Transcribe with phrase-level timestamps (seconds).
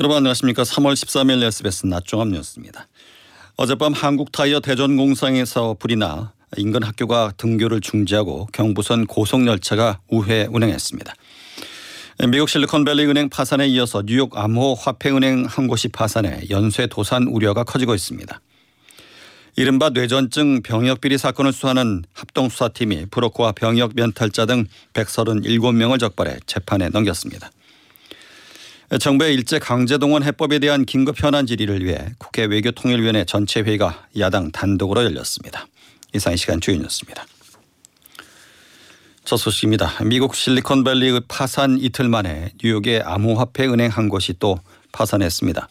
[0.00, 0.62] 여러분 안녕하십니까.
[0.62, 2.88] 3월 13일 SBS 낮종합 뉴스입니다.
[3.56, 11.12] 어젯밤 한국타이어 대전공상에서 불이 나 인근 학교가 등교를 중지하고 경부선 고속열차가 우회 운행했습니다.
[12.30, 17.94] 미국 실리콘밸리 은행 파산에 이어서 뉴욕 암호 화폐은행 한 곳이 파산해 연쇄 도산 우려가 커지고
[17.94, 18.40] 있습니다.
[19.56, 24.64] 이른바 뇌전증 병역비리 사건을 수사하는 합동수사팀이 브로커와 병역 면탈자 등
[24.94, 27.50] 137명을 적발해 재판에 넘겼습니다.
[28.98, 35.04] 정부의 일제 강제동원 해법에 대한 긴급 현안 질의를 위해 국회 외교통일위원회 전체 회의가 야당 단독으로
[35.04, 35.66] 열렸습니다.
[36.12, 37.24] 이상 이 시간 주요 뉴스입니다.
[39.24, 40.02] 첫 소식입니다.
[40.04, 44.58] 미국 실리콘밸리 파산 이틀 만에 뉴욕의 암호화폐 은행 한 곳이 또
[44.90, 45.68] 파산했습니다.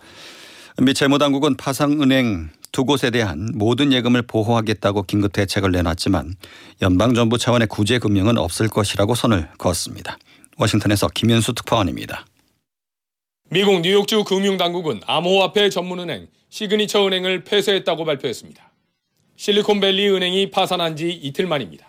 [0.81, 6.35] 미 재무당국은 파산은행 두 곳에 대한 모든 예금을 보호하겠다고 긴급 대책을 내놨지만
[6.81, 10.17] 연방정부 차원의 구제 금융은 없을 것이라고 선을 그었습니다.
[10.57, 12.25] 워싱턴에서 김현수 특파원입니다.
[13.51, 18.71] 미국 뉴욕주 금융당국은 암호화폐 전문은행 시그니처 은행을 폐쇄했다고 발표했습니다.
[19.37, 21.87] 실리콘밸리 은행이 파산한 지 이틀 만입니다.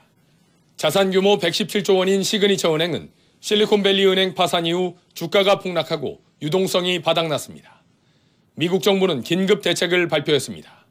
[0.78, 7.83] 자산 규모 117조 원인 시그니처 은행은 실리콘밸리 은행 파산 이후 주가가 폭락하고 유동성이 바닥났습니다.
[8.55, 10.86] 미국 정부는 긴급 대책을 발표했습니다.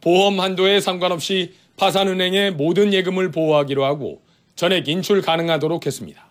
[0.00, 4.20] 보험 한도에 상관없이 파산 은행의 모든 예금을 보호하기로 하고
[4.56, 6.26] 전액 인출 가능하도록 했습니다.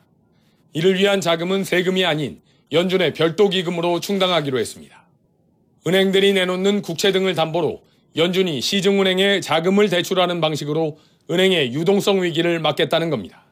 [0.74, 2.42] 이를 위한 자금은 세금이 아닌
[2.72, 5.04] 연준의 별도 기금으로 충당하기로 했습니다.
[5.86, 7.82] 은행들이 내놓는 국채 등을 담보로
[8.16, 10.98] 연준이 시중은행에 자금을 대출하는 방식으로
[11.30, 13.44] 은행의 유동성 위기를 막겠다는 겁니다.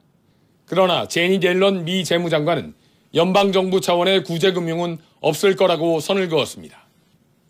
[0.66, 2.73] 그러나 제니 델런 미 재무장관은
[3.16, 6.88] 연방정부 차원의 구제금융은 없을 거라고 선을 그었습니다.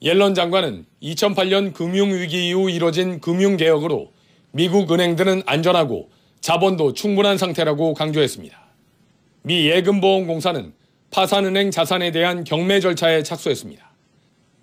[0.02, 4.14] 옐런 장관은 2008년 금융위기 이후 이뤄진 금융개혁으로
[4.52, 8.58] 미국 은행들은 안전하고 자본도 충분한 상태라고 강조했습니다.
[9.44, 10.79] 미 예금보험공사는
[11.12, 13.90] 파산은행 자산에 대한 경매 절차에 착수했습니다.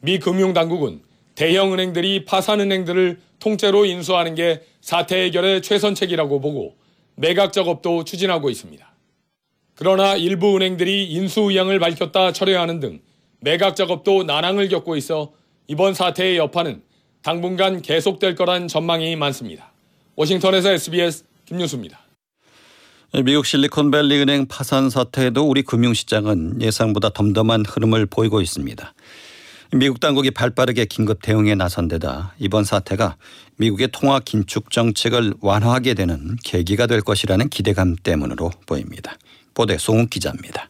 [0.01, 1.03] 미 금융당국은
[1.35, 6.77] 대형 은행들이 파산은행들을 통째로 인수하는 게 사태 해결의 최선책이라고 보고
[7.17, 8.87] 매각 작업도 추진하고 있습니다.
[9.75, 13.01] 그러나 일부 은행들이 인수 의향을 밝혔다 철회하는 등
[13.41, 15.33] 매각 작업도 난항을 겪고 있어
[15.67, 16.83] 이번 사태의 여파는
[17.23, 19.73] 당분간 계속될 거란 전망이 많습니다.
[20.15, 22.06] 워싱턴에서 SBS 김윤수입니다.
[23.25, 28.93] 미국 실리콘밸리 은행 파산 사태에도 우리 금융시장은 예상보다 덤덤한 흐름을 보이고 있습니다.
[29.73, 33.17] 미국 당국이 발빠르게 긴급 대응에 나선 데다 이번 사태가
[33.57, 39.17] 미국의 통화 긴축 정책을 완화하게 되는 계기가 될 것이라는 기대감 때문으로 보입니다.
[39.55, 40.69] 보도에 송욱 기자입니다.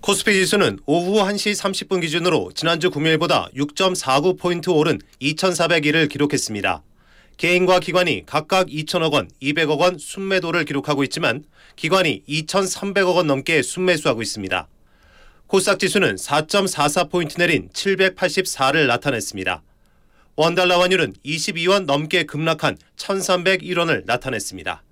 [0.00, 6.82] 코스피 지수는 오후 1시 30분 기준으로 지난주 금요일보다 6.49포인트 오른 2,401을 기록했습니다.
[7.36, 11.44] 개인과 기관이 각각 2천억 원, 200억 원 순매도를 기록하고 있지만
[11.76, 14.68] 기관이 2,300억 원 넘게 순매수하고 있습니다.
[15.46, 19.62] 코스닥 지수는 4.44포인트 내린 784를 나타냈습니다.
[20.36, 24.82] 원달러 환율은 22원 넘게 급락한 1,301원을 나타냈습니다.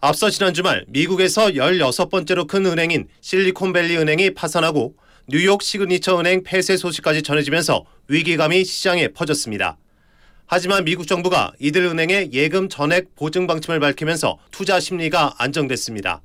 [0.00, 4.94] 앞서 지난 주말 미국에서 16번째로 큰 은행인 실리콘밸리 은행이 파산하고
[5.28, 9.78] 뉴욕 시그니처 은행 폐쇄 소식까지 전해지면서 위기감이 시장에 퍼졌습니다.
[10.46, 16.20] 하지만 미국 정부가 이들 은행의 예금 전액 보증 방침을 밝히면서 투자 심리가 안정됐습니다.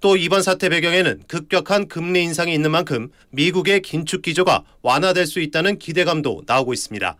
[0.00, 5.78] 또 이번 사태 배경에는 급격한 금리 인상이 있는 만큼 미국의 긴축 기조가 완화될 수 있다는
[5.78, 7.16] 기대감도 나오고 있습니다.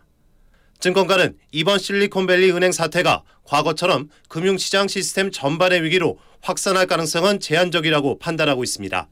[0.79, 9.09] 증권가는 이번 실리콘밸리 은행 사태가 과거처럼 금융시장 시스템 전반의 위기로 확산할 가능성은 제한적이라고 판단하고 있습니다.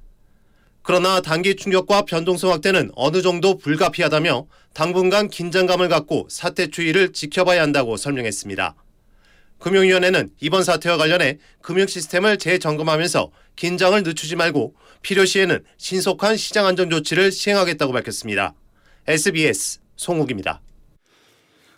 [0.88, 7.98] 그러나 단기 충격과 변동성 확대는 어느 정도 불가피하다며 당분간 긴장감을 갖고 사태 추이를 지켜봐야 한다고
[7.98, 8.74] 설명했습니다.
[9.60, 17.34] 금융위원회는 이번 사태와 관련해 금융 시스템을 재점검하면서 긴장을 늦추지 말고 필요시에는 신속한 시장 안정 조치를
[17.34, 18.54] 시행하겠다고 밝혔습니다.
[19.08, 20.62] SBS 송욱입니다.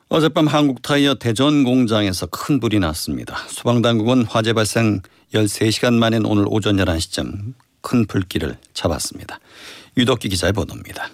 [0.09, 3.37] 어젯밤 한국타이어 대전 공장에서 큰 불이 났습니다.
[3.47, 5.01] 소방당국은 화재 발생
[5.33, 9.39] 13시간 만인 오늘 오전 11시쯤 큰 불길을 잡았습니다.
[9.97, 11.09] 유덕기 기자의 보도입니다.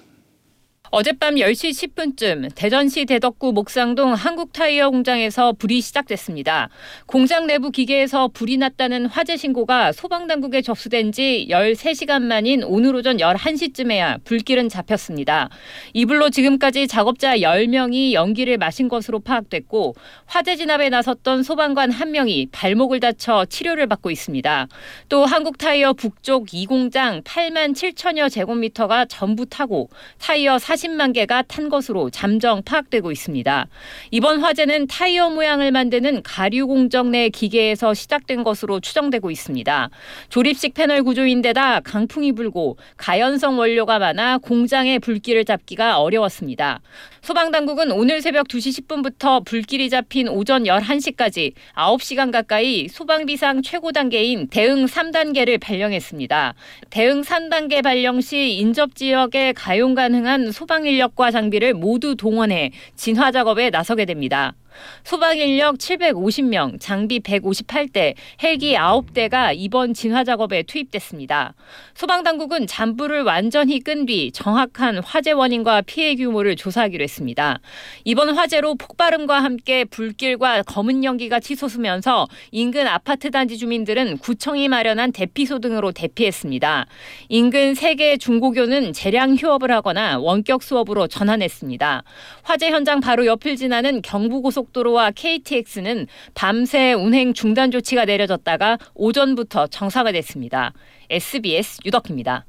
[0.98, 6.70] 어젯밤 10시 10분쯤 대전시 대덕구 목상동 한국타이어 공장에서 불이 시작됐습니다.
[7.06, 14.24] 공장 내부 기계에서 불이 났다는 화재 신고가 소방당국에 접수된 지 13시간 만인 오늘 오전 11시쯤에야
[14.24, 15.50] 불길은 잡혔습니다.
[15.92, 19.96] 이 불로 지금까지 작업자 10명이 연기를 마신 것으로 파악됐고
[20.28, 24.70] 화재 진압에 나섰던 소방관 1명이 발목을 다쳐 치료를 받고 있습니다.
[25.10, 29.90] 또 한국타이어 북쪽 2공장 8만 7천여 제곱미터가 전부 타고
[30.20, 33.68] 타이어 40 40만 개가 탄 것으로 잠정 파악되고 있습니다.
[34.12, 39.90] 이번 화재는 타이어 모양을 만드는 가류 공정 내 기계에서 시작된 것으로 추정되고 있습니다.
[40.30, 46.82] 조립식 패널 구조인데다 강풍이 불고 가연성 원료가 많아 공장의 불길을 잡기가 어려웠습니다.
[47.22, 54.86] 소방당국은 오늘 새벽 2시 10분부터 불길이 잡힌 오전 11시까지 9시간 가까이 소방비상 최고 단계인 대응
[54.86, 56.54] 3단계를 발령했습니다.
[56.92, 63.70] 대응 3단계 발령 시 인접 지역에 가용 가능한 소방 인력과 장비를 모두 동원해 진화 작업에
[63.70, 64.56] 나서게 됩니다.
[65.04, 71.54] 소방 인력 750명, 장비 158대, 헬기 9대가 이번 진화 작업에 투입됐습니다.
[71.96, 77.60] 소방 당국은 잔불을 완전히 끈 뒤 정확한 화재 원인과 피해 규모를 조사하기로 했습니다.
[78.04, 85.60] 이번 화재로 폭발음과 함께 불길과 검은 연기가 치솟으면서 인근 아파트 단지 주민들은 구청이 마련한 대피소
[85.60, 86.86] 등으로 대피했습니다.
[87.30, 92.04] 인근 3개 중고교는 재량 휴업을 하거나 원격 수업으로 전환했습니다.
[92.44, 100.12] 화재 현장 바로 옆을 지나는 경부고속 도로와 KTX는 밤새 운행 중단 조치가 내려졌다가 오전부터 정상화
[100.12, 100.74] 됐습니다.
[101.10, 102.46] SBS 유덕입니다.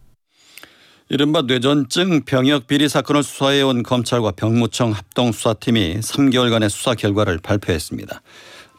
[1.08, 8.22] 이른바 뇌전증 병역 비리 사건을 수사해온 검찰과 병무청 합동수사팀이 3개월간의 수사 결과를 발표했습니다.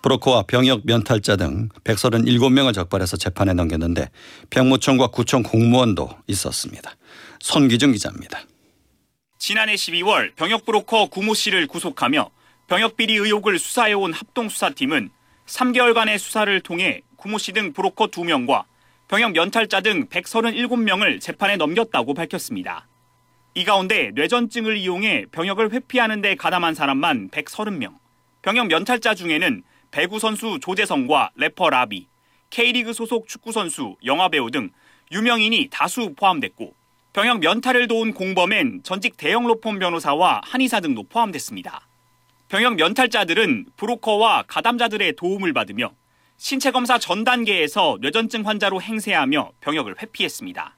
[0.02, 4.10] 브로커와 병역 면탈자 등 137명을 적발해서 재판에 넘겼는데
[4.50, 6.96] 병무청과 구청 공무원도 있었습니다.
[7.40, 8.42] 손기준 기자입니다.
[9.40, 12.30] 지난해 12월 병역 브로커 구모 씨를 구속하며
[12.68, 15.10] 병역 비리 의혹을 수사해온 합동수사팀은
[15.46, 18.66] 3개월간의 수사를 통해 구모 씨 등 브로커 2명과
[19.08, 22.86] 병역 면탈자 등 137명을 재판에 넘겼다고 밝혔습니다.
[23.54, 27.96] 이 가운데 뇌전증을 이용해 병역을 회피하는 데 가담한 사람만 130명,
[28.42, 32.08] 병역 면탈자 중에는 배구 선수 조재성과 래퍼 라비,
[32.50, 34.72] K리그 소속 축구 선수, 영화 배우 등
[35.14, 36.74] 유명인이 다수 포함됐고
[37.14, 41.87] 병역 면탈을 도운 공범엔 전직 대형 로펌 변호사와 한의사 등도 포함됐습니다.
[42.50, 45.92] 병역 면탈자들은 브로커와 가담자들의 도움을 받으며
[46.38, 50.78] 신체 검사 전 단계에서 뇌전증 환자로 행세하며 병역을 회피했습니다.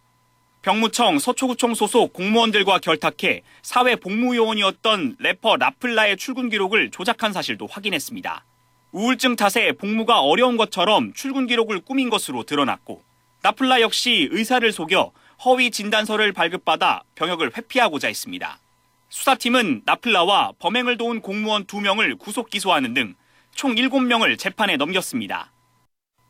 [0.63, 8.43] 병무청 서초구청 소속 공무원들과 결탁해 사회 복무요원이었던 래퍼 라플라의 출근 기록을 조작한 사실도 확인했습니다.
[8.91, 13.03] 우울증 탓에 복무가 어려운 것처럼 출근 기록을 꾸민 것으로 드러났고
[13.43, 15.11] 라플라 역시 의사를 속여
[15.45, 18.59] 허위 진단서를 발급받아 병역을 회피하고자 했습니다.
[19.09, 23.15] 수사팀은 나플라와 범행을 도운 공무원 2명을 구속 기소하는 등
[23.59, 25.51] 총 7명을 재판에 넘겼습니다.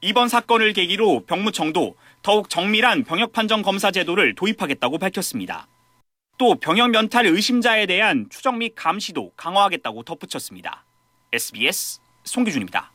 [0.02, 5.68] 이번 사건을 계기로 병무청도 더욱 정밀한 병역 판정 검사 제도를 도입하겠다고 밝혔습니다.
[6.40, 10.86] 또 병역 면탈 의심자에 대한 추적 및 감시도 강화하겠다고 덧붙였습니다.
[11.34, 12.92] SBS 송기준입니다.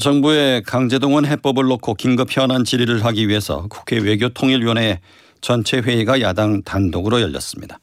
[0.00, 5.00] 정부의 강제동원 해법을 놓고 긴급 현안 질의를 하기 위해서 국회 외교통일위원회
[5.42, 7.78] 전체 회의가 야당 단독으로 열렸습니다.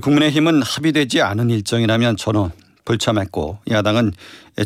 [0.00, 2.50] 국민의힘은 합의되지 않은 일정이라면 저는
[2.84, 4.12] 불참했고 야당은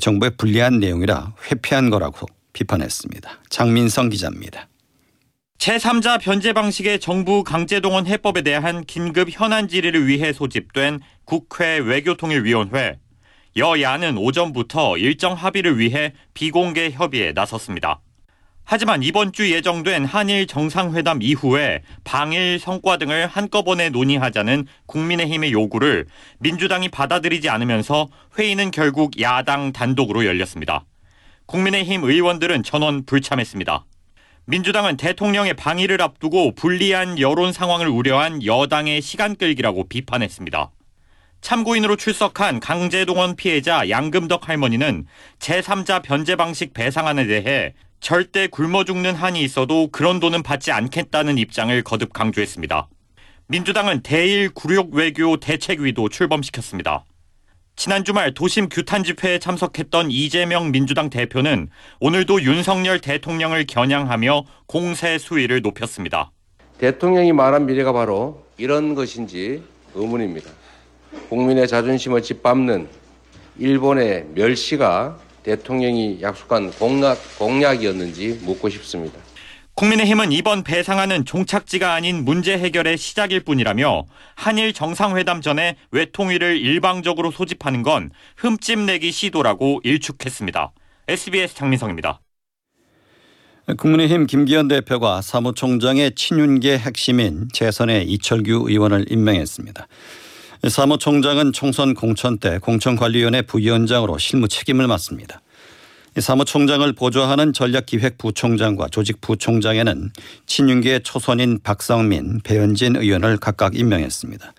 [0.01, 3.31] 정부의 불리한 내용이라 회피한 거라고 비판했습니다.
[3.51, 4.69] 장민성 기자입니다.
[5.59, 12.99] 제3자 변제 방식의 정부 강제동원 해법에 대한 긴급 현안 질의를 위해 소집된 국회 외교통일위원회
[13.57, 18.01] 여야는 오전부터 일정 합의를 위해 비공개 협의에 나섰습니다.
[18.71, 26.05] 하지만 이번 주 예정된 한일 정상회담 이후에 방일 성과 등을 한꺼번에 논의하자는 국민의힘의 요구를
[26.41, 30.85] 민주당이 받아들이지 않으면서 회의는 결국 야당 단독으로 열렸습니다.
[31.47, 33.87] 국민의힘 의원들은 전원 불참했습니다.
[34.45, 40.73] 민주당은 대통령의 방일을 앞두고 불리한 여론 상황을 우려한 여당의 시간 끌기라고 비판했습니다.
[41.41, 45.07] 참고인으로 출석한 강제동원 피해자 양금덕 할머니는
[45.39, 51.83] 제3자 변제 방식 배상안에 대해 절대 굶어 죽는 한이 있어도 그런 돈은 받지 않겠다는 입장을
[51.83, 52.89] 거듭 강조했습니다.
[53.49, 57.05] 민주당은 대일 굴욕 외교 대책위도 출범시켰습니다.
[57.77, 61.69] 지난 주말 도심 규탄 집회에 참석했던 이재명 민주당 대표는
[62.01, 66.33] 오늘도 윤석열 대통령을 겨냥하며 공세 수위를 높였습니다.
[66.79, 69.63] 대통령이 말한 미래가 바로 이런 것인지
[69.95, 70.51] 의문입니다.
[71.29, 72.89] 국민의 자존심을 짓밟는
[73.59, 79.19] 일본의 멸시가 대통령이 약속한 공약, 공약이었는지 묻고 싶습니다.
[79.75, 87.85] 국민의힘은 이번 배상안은 종착지가 아닌 문제 해결의 시작일 뿐이라며 한일 정상회담 전에 외통위를 일방적으로 소집하는
[87.85, 90.73] 건 흠집 내기 시도라고 일축했습니다.
[91.07, 92.21] SBS 장민성입니다.
[93.77, 99.87] 국민의힘 김기현 대표가 사무총장의 친윤계 핵심인 재선의 이철규 의원을 임명했습니다.
[100.67, 105.41] 사무총장은 총선 공천 때 공천관리위원회 부위원장으로 실무 책임을 맡습니다.
[106.17, 110.11] 이 사무총장을 보좌하는 전략기획부총장과 조직부총장에는
[110.47, 114.53] 친윤계 초선인 박상민, 배현진 의원을 각각 임명했습니다.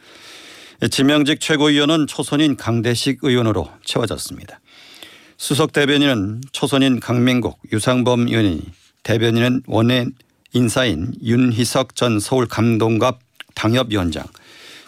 [0.90, 4.62] 지명직 최고위원은 초선인 강대식 의원으로 채워졌습니다.
[5.38, 8.62] 수석 대변인은 초선인 강민국, 유상범 의원이
[9.04, 10.06] 대변인은 원내
[10.54, 13.20] 인사인 윤희석 전 서울 감동갑
[13.56, 14.24] 당협위원장,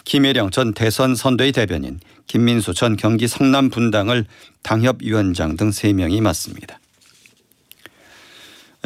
[0.04, 4.26] 김혜령 전 대선 선대위 대변인, 김민수 전 경기 성남 분당을
[4.62, 6.80] 당협위원장 등 3명이 맡습니다.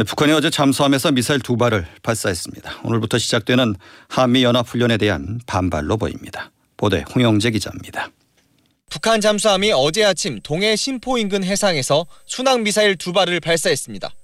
[0.06, 2.80] 북한이 어제 잠수함에서 미사일 두 발을 발사했습니다.
[2.84, 3.74] 오늘부터 시작되는
[4.08, 6.50] 한미연합훈련에 대한 반발로 보입니다.
[6.76, 8.10] 보도에 홍영재 기자입니다.
[8.90, 14.14] 북한 잠수함이 어제 아침 동해 신포 인근 해상에서 순항 미사일 두 발을 발사했습니다.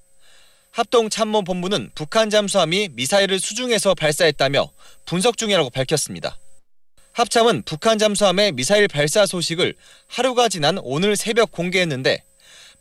[0.72, 4.70] 합동참모본부는 북한 잠수함이 미사일을 수중에서 발사했다며
[5.06, 6.36] 분석 중이라고 밝혔습니다.
[7.12, 9.74] 합참은 북한 잠수함의 미사일 발사 소식을
[10.06, 12.24] 하루가 지난 오늘 새벽 공개했는데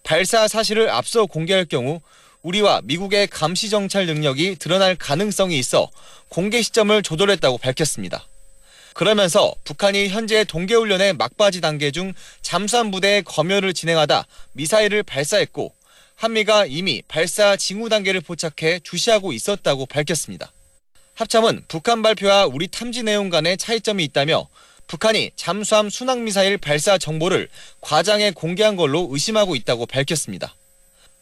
[0.04, 2.00] 발사 사실을 앞서 공개할 경우
[2.42, 5.90] 우리와 미국의 감시 정찰 능력이 드러날 가능성이 있어
[6.30, 8.26] 공개 시점을 조절했다고 밝혔습니다.
[8.94, 15.76] 그러면서 북한이 현재 동계훈련의 막바지 단계 중 잠수함 부대의 검열을 진행하다 미사일을 발사했고
[16.16, 20.54] 한미가 이미 발사 징후 단계를 포착해 주시하고 있었다고 밝혔습니다.
[21.14, 24.48] 합참은 북한 발표와 우리 탐지 내용 간의 차이점이 있다며
[24.88, 27.48] 북한이 잠수함 순항미사일 발사 정보를
[27.80, 30.56] 과장해 공개한 걸로 의심하고 있다고 밝혔습니다.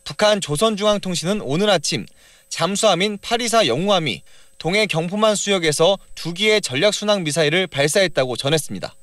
[0.03, 2.05] 북한 조선중앙통신은 오늘 아침
[2.47, 4.23] 잠수함인 824 영우함이
[4.57, 8.95] 동해 경포만 수역에서 두 기의 전략순항 미사일을 발사했다고 전했습니다.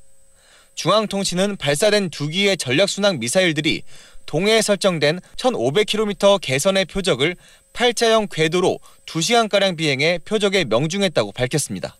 [0.75, 3.83] 중앙통신은 발사된 두 기의 전략순항 미사일들이
[4.27, 7.35] 동해에 설정된 1,500km 개선의 표적을
[7.77, 11.95] 팔자형 궤도로 2시간가량 비행해 표적에 명중했다고 밝혔습니다.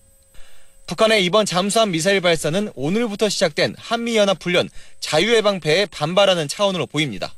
[0.88, 4.70] 북한의 이번 잠수함 미사일 발사는 오늘부터 시작된 한미연합훈련
[5.00, 7.36] 자유해방패에 반발하는 차원으로 보입니다.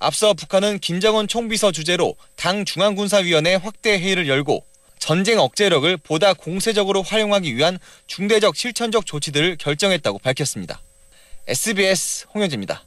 [0.00, 4.66] 앞서 북한은 김정은 총비서 주재로 당 중앙군사위원회 확대 회의를 열고
[4.98, 10.82] 전쟁 억제력을 보다 공세적으로 활용하기 위한 중대적 실천적 조치들을 결정했다고 밝혔습니다.
[11.46, 12.84] SBS 홍현지입니다.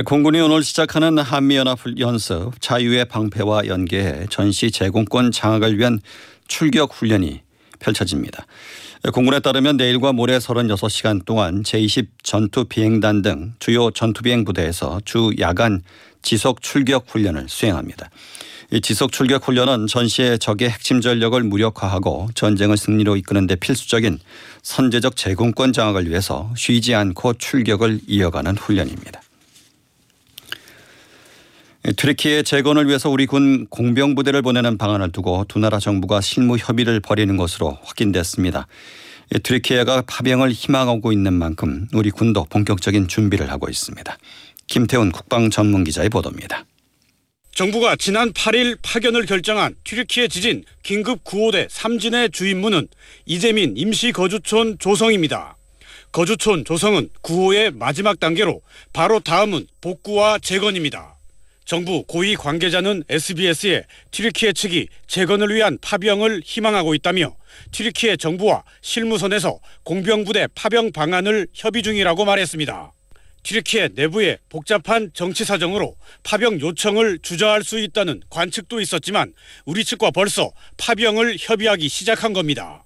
[0.00, 6.00] 공군이 오늘 시작하는 한미연합 연습 자유의 방패와 연계해 전시 제공권 장악을 위한
[6.48, 7.42] 출격 훈련이
[7.78, 8.46] 펼쳐집니다.
[9.12, 15.30] 공군에 따르면 내일과 모레 36시간 동안 제20 전투 비행단 등 주요 전투 비행 부대에서 주
[15.40, 15.82] 야간
[16.22, 18.08] 지속 출격 훈련을 수행합니다.
[18.70, 24.20] 이 지속 출격 훈련은 전시의 적의 핵심 전력을 무력화하고 전쟁을 승리로 이끄는 데 필수적인
[24.62, 29.20] 선제적 제공권 장악을 위해서 쉬지 않고 출격을 이어가는 훈련입니다.
[31.84, 37.36] 튀르키예의 재건을 위해서 우리 군 공병부대를 보내는 방안을 두고 두 나라 정부가 실무 협의를 벌이는
[37.36, 38.68] 것으로 확인됐습니다.
[39.42, 44.16] 튀르키예가 파병을 희망하고 있는 만큼 우리 군도 본격적인 준비를 하고 있습니다.
[44.68, 46.64] 김태훈 국방 전문 기자의 보도입니다.
[47.52, 52.86] 정부가 지난 8일 파견을 결정한 튀르키예 지진 긴급 구호대 3진의 주임무는
[53.26, 55.56] 이재민 임시거주촌 조성입니다.
[56.12, 58.62] 거주촌 조성은 구호의 마지막 단계로
[58.92, 61.16] 바로 다음은 복구와 재건입니다.
[61.64, 67.36] 정부 고위 관계자는 SBS에 튀르키예 측이 재건을 위한 파병을 희망하고 있다며
[67.70, 72.92] 튀르키예 정부와 실무선에서 공병부대 파병 방안을 협의 중이라고 말했습니다.
[73.42, 79.32] 튀르키예 내부의 복잡한 정치 사정으로 파병 요청을 주저할 수 있다는 관측도 있었지만
[79.64, 82.84] 우리 측과 벌써 파병을 협의하기 시작한 겁니다.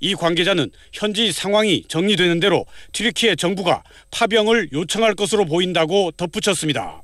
[0.00, 7.02] 이 관계자는 현지 상황이 정리되는 대로 튀르키예 정부가 파병을 요청할 것으로 보인다고 덧붙였습니다.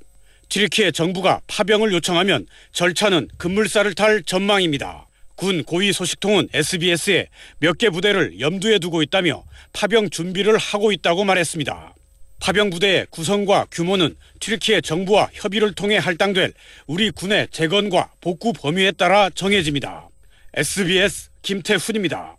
[0.55, 5.09] 튀르키예 정부가 파병을 요청하면 절차는 급물살을 탈 전망입니다.
[5.35, 7.27] 군 고위 소식통은 SBS에
[7.59, 9.43] 몇 개 부대를 염두에 두고 있다며
[9.73, 11.95] 파병 준비를 하고 있다고 말했습니다.
[12.41, 16.53] 파병 부대의 구성과 규모는 튀르키예 정부와 협의를 통해 할당될
[16.87, 20.09] 우리 군의 재건과 복구 범위에 따라 정해집니다.
[20.55, 22.37] SBS 김태훈입니다.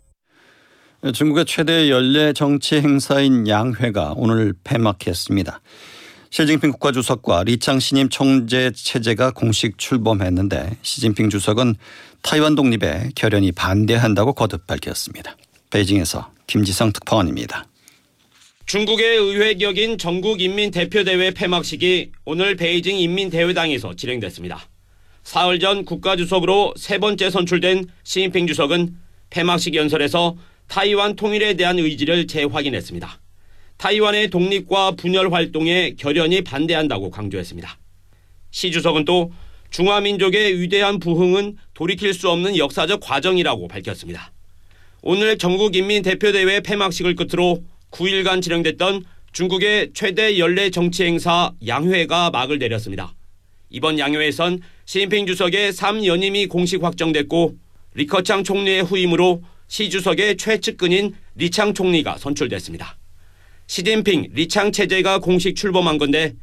[1.12, 5.60] 중국의 최대 연례 정치 행사인 양회가 오늘 폐막했습니다.
[6.30, 11.76] 시진핑 국가주석과 리창 신임 총재 체제가 공식 출범했는데 시진핑 주석은
[12.22, 15.36] 타이완 독립에 결연히 반대한다고 거듭 밝혔습니다.
[15.70, 17.66] 베이징에서 김지성 특파원입니다.
[18.66, 24.60] 중국의 의회 격인 전국인민대표대회 폐막식이 오늘 베이징 인민대회당에서 진행됐습니다.
[25.22, 28.96] 사흘 전 국가주석으로 세 번째 선출된 시진핑 주석은
[29.30, 30.36] 폐막식 연설에서
[30.68, 33.20] 타이완 통일에 대한 의지를 재확인했습니다.
[33.78, 37.78] 타이완의 독립과 분열 활동에 결연히 반대한다고 강조했습니다.
[38.50, 39.32] 시 주석은 또
[39.70, 44.32] 중화민족의 위대한 부흥은 돌이킬 수 없는 역사적 과정이라고 밝혔습니다.
[45.02, 53.14] 오늘 전국인민대표대회 폐막식을 끝으로 9일간 진행됐던 중국의 최대 연례 정치 행사 양회가 막을 내렸습니다.
[53.68, 57.56] 이번 양회에선 시진핑 주석의 3연임이 공식 확정됐고
[57.94, 62.96] 리커창 총리의 후임으로 시 주석의 최측근인 리창 총리가 선출됐습니다.
[63.66, 66.34] 시진핑, 리창 체제가 공식 출범한 건데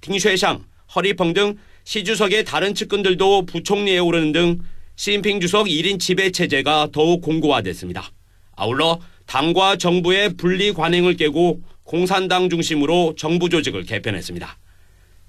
[0.00, 0.60] 팅쉐샹,
[0.94, 4.58] 허리펑 등 시 주석의 다른 측근들도 부총리에 오르는 등
[4.96, 8.12] 시진핑 주석 1인 지배 체제가 더욱 공고화됐습니다.
[8.54, 14.58] 아울러 당과 정부의 분리 관행을 깨고 공산당 중심으로 정부 조직을 개편했습니다.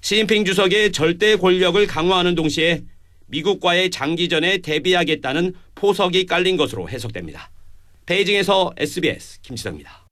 [0.02, 2.82] 시진핑 주석의 절대 권력을 강화하는 동시에
[3.28, 7.50] 미국과의 장기전에 대비하겠다는 포석이 깔린 것으로 해석됩니다.
[8.06, 10.03] 베이징에서 SBS 김치덕입니다.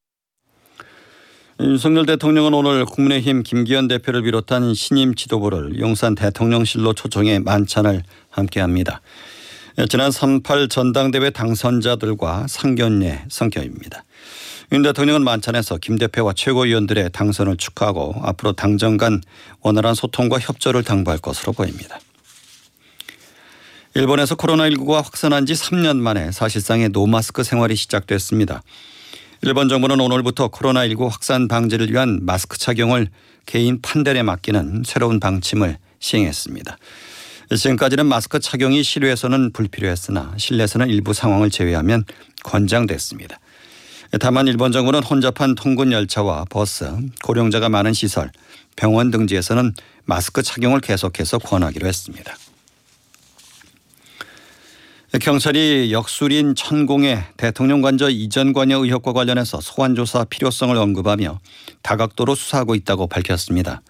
[1.62, 8.02] 윤석열 대통령은 오늘 국민의힘 김기현 대표를 비롯한 신임 지도부를 용산 대통령실로 초청해 만찬을
[8.32, 9.02] 함께합니다.
[9.88, 14.04] 지난 3.8 전당대회 당선자들과 상견례 성격입니다.
[14.72, 19.22] 윤 대통령은 만찬에서 김 대표와 최고위원들의 당선을 축하하고 앞으로 당정 간
[19.62, 22.00] 원활한 소통과 협조를 당부할 것으로 보입니다.
[23.94, 28.64] 일본에서 코로나19가 확산한 지 3년 만에 사실상의 노마스크 생활이 시작됐습니다.
[29.44, 33.08] 일본 정부는 오늘부터 코로나19 확산 방지를 위한 마스크 착용을
[33.48, 36.78] 개인 판단에 맡기는 새로운 방침을 시행했습니다.
[37.58, 42.06] 지금까지는 마스크 착용이 실외에서는 불필요했으나 실내에서는 일부 상황을 제외하면
[42.44, 43.40] 권장됐습니다.
[44.20, 48.32] 다만 일본 정부는 혼잡한 통근 열차와 버스, 고령자가 많은 시설,
[48.76, 49.74] 병원 등지에서는
[50.06, 52.36] 마스크 착용을 계속해서 권하기로 했습니다.
[55.20, 61.38] 경찰이 역술인 천공의 대통령 관저 이전 관여 의혹과 관련해서 소환 조사 필요성을 언급하며
[61.82, 63.82] 다각도로 수사하고 있다고 밝혔습니다.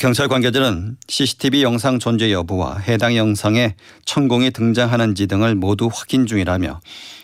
[0.00, 6.80] 경찰 관계자는 CCTV 영상 존재 여부와 해당 영상에 천공이 등장하는지 등을 모두 확인 중이라며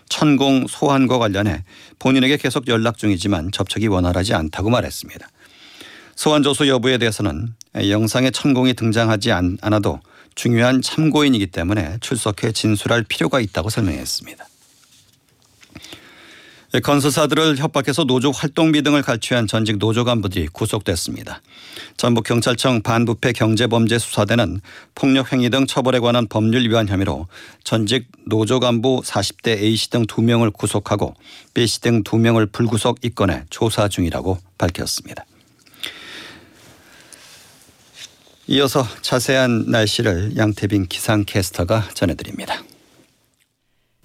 [0.08, 1.64] 천공 소환과 관련해
[1.98, 5.26] 본인에게 계속 연락 중이지만 접촉이 원활하지 않다고 말했습니다.
[6.14, 9.98] 소환 조소 여부에 대해서는 영상에 천공이 등장하지 않아도
[10.38, 14.46] 중요한 참고인이기 때문에 출석해 진술할 필요가 있다고 설명했습니다.
[16.84, 21.42] 건설사들을 협박해서 노조 활동비 등을 갈취한 전직 노조 간부들이 구속됐습니다.
[21.96, 24.60] 전북경찰청 반부패 경제범죄수사대는
[24.94, 27.26] 폭력행위 등 처벌에 관한 법률 위반 혐의로
[27.64, 31.14] 전직 노조 간부 40대 A씨 등 2명을 구속하고
[31.54, 35.24] B씨 등 2명을 불구속 입건해 조사 중이라고 밝혔습니다.
[38.50, 42.62] 이어서 자세한 날씨를 양태빈 기상캐스터가 전해드립니다.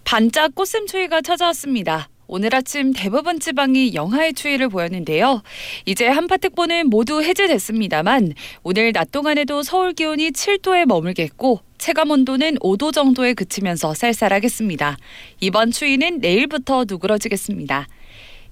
[0.04, 2.10] 반짝 꽃샘추위가 찾아왔습니다.
[2.28, 5.44] 오늘 아침 대부분 지방이 영하의 추위를 보였는데요.
[5.86, 13.34] 이제 한파특보는 모두 해제됐습니다만 오늘 낮 동안에도 서울 기온이 7도에 머물겠고 체감 온도는 5도 정도에
[13.34, 14.98] 그치면서 쌀쌀하겠습니다.
[15.40, 17.88] 이번 추위는 내일부터 누그러지겠습니다.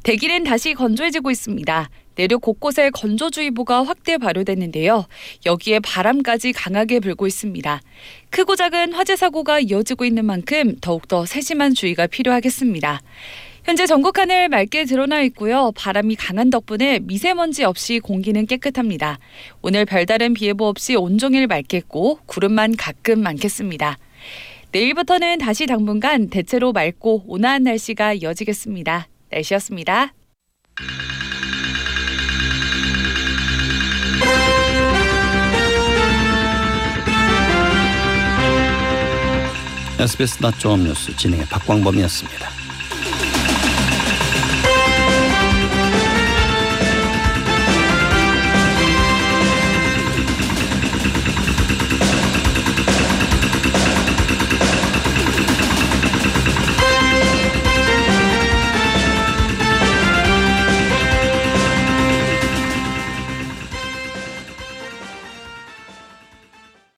[0.03, 1.89] 대기는 다시 건조해지고 있습니다.
[2.15, 5.05] 내륙 곳곳에 건조주의보가 확대 발효됐는데요.
[5.45, 7.81] 여기에 바람까지 강하게 불고 있습니다.
[8.29, 13.01] 크고 작은 화재 사고가 이어지고 있는 만큼 더욱더 세심한 주의가 필요하겠습니다.
[13.63, 15.71] 현재 전국 하늘 맑게 드러나 있고요.
[15.75, 19.19] 바람이 강한 덕분에 미세먼지 없이 공기는 깨끗합니다.
[19.61, 23.97] 오늘 별다른 비 예보 없이 온종일 맑겠고 구름만 가끔 많겠습니다.
[24.71, 29.07] 내일부터는 다시 당분간 대체로 맑고 온화한 날씨가 이어지겠습니다.
[29.29, 30.13] 날씨였습니다.
[40.01, 42.60] SBS 낮종합 뉴스 진행의 박광범이었습니다.